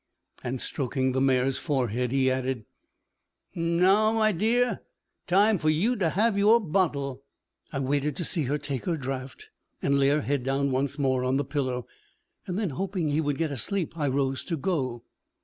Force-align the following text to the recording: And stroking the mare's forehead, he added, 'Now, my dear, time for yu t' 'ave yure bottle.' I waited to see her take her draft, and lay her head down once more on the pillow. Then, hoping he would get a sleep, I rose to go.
And 0.43 0.59
stroking 0.59 1.11
the 1.11 1.21
mare's 1.21 1.59
forehead, 1.59 2.11
he 2.11 2.31
added, 2.31 2.65
'Now, 3.53 4.11
my 4.11 4.31
dear, 4.31 4.81
time 5.27 5.59
for 5.59 5.69
yu 5.69 5.95
t' 5.95 6.05
'ave 6.05 6.39
yure 6.39 6.59
bottle.' 6.59 7.21
I 7.71 7.77
waited 7.81 8.15
to 8.15 8.23
see 8.25 8.45
her 8.45 8.57
take 8.57 8.85
her 8.85 8.97
draft, 8.97 9.49
and 9.79 9.99
lay 9.99 10.07
her 10.07 10.21
head 10.21 10.41
down 10.41 10.71
once 10.71 10.97
more 10.97 11.23
on 11.23 11.37
the 11.37 11.45
pillow. 11.45 11.85
Then, 12.47 12.71
hoping 12.71 13.09
he 13.11 13.21
would 13.21 13.37
get 13.37 13.51
a 13.51 13.57
sleep, 13.57 13.95
I 13.95 14.07
rose 14.07 14.43
to 14.45 14.57
go. 14.57 15.03